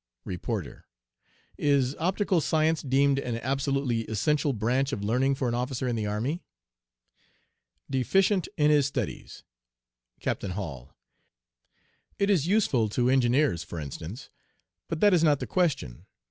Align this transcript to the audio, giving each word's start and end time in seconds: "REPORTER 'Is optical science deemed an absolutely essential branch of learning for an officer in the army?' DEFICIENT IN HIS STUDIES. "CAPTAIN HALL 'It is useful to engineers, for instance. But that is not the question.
"REPORTER 0.25 0.87
'Is 1.59 1.95
optical 1.99 2.41
science 2.41 2.81
deemed 2.81 3.19
an 3.19 3.37
absolutely 3.37 4.01
essential 4.05 4.51
branch 4.51 4.91
of 4.91 5.03
learning 5.03 5.35
for 5.35 5.47
an 5.47 5.53
officer 5.53 5.87
in 5.87 5.95
the 5.95 6.07
army?' 6.07 6.43
DEFICIENT 7.87 8.47
IN 8.57 8.71
HIS 8.71 8.87
STUDIES. 8.87 9.43
"CAPTAIN 10.19 10.51
HALL 10.57 10.95
'It 12.17 12.31
is 12.31 12.47
useful 12.47 12.89
to 12.89 13.09
engineers, 13.11 13.63
for 13.63 13.79
instance. 13.79 14.31
But 14.89 15.01
that 15.01 15.13
is 15.13 15.23
not 15.23 15.39
the 15.39 15.45
question. 15.45 16.07